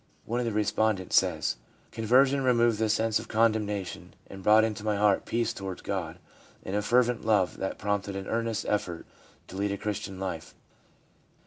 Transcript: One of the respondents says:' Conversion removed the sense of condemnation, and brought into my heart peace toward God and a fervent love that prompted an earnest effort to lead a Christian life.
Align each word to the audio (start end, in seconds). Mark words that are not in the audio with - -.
One 0.25 0.39
of 0.39 0.47
the 0.47 0.51
respondents 0.51 1.15
says:' 1.15 1.57
Conversion 1.91 2.43
removed 2.43 2.79
the 2.79 2.89
sense 2.89 3.19
of 3.19 3.27
condemnation, 3.27 4.15
and 4.25 4.41
brought 4.41 4.63
into 4.63 4.83
my 4.83 4.95
heart 4.97 5.25
peace 5.27 5.53
toward 5.53 5.83
God 5.83 6.17
and 6.65 6.75
a 6.75 6.81
fervent 6.81 7.23
love 7.23 7.57
that 7.57 7.77
prompted 7.77 8.15
an 8.15 8.25
earnest 8.25 8.65
effort 8.67 9.05
to 9.47 9.55
lead 9.55 9.71
a 9.71 9.77
Christian 9.77 10.19
life. 10.19 10.55